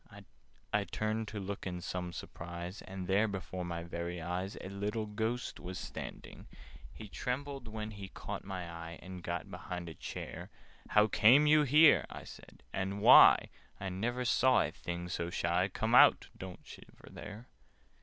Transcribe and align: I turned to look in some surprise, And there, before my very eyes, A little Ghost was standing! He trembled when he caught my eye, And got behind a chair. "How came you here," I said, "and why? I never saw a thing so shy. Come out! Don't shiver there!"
I 0.73 0.83
turned 0.85 1.27
to 1.27 1.39
look 1.39 1.67
in 1.67 1.79
some 1.79 2.11
surprise, 2.11 2.81
And 2.81 3.05
there, 3.05 3.27
before 3.27 3.63
my 3.63 3.83
very 3.83 4.19
eyes, 4.19 4.57
A 4.61 4.67
little 4.69 5.05
Ghost 5.05 5.59
was 5.59 5.77
standing! 5.77 6.47
He 6.91 7.07
trembled 7.07 7.67
when 7.67 7.91
he 7.91 8.07
caught 8.07 8.43
my 8.43 8.67
eye, 8.67 8.97
And 9.03 9.21
got 9.21 9.51
behind 9.51 9.89
a 9.89 9.93
chair. 9.93 10.49
"How 10.89 11.05
came 11.05 11.45
you 11.45 11.61
here," 11.61 12.05
I 12.09 12.23
said, 12.23 12.63
"and 12.73 12.99
why? 12.99 13.49
I 13.79 13.89
never 13.89 14.25
saw 14.25 14.61
a 14.63 14.71
thing 14.71 15.07
so 15.07 15.29
shy. 15.29 15.67
Come 15.67 15.93
out! 15.93 16.29
Don't 16.35 16.61
shiver 16.65 17.07
there!" 17.11 17.47